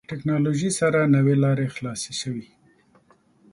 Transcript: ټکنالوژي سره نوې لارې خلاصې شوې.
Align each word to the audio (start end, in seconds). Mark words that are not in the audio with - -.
ټکنالوژي 0.09 0.71
سره 0.79 0.99
نوې 1.15 1.35
لارې 1.43 1.67
خلاصې 1.75 2.13
شوې. 2.21 2.47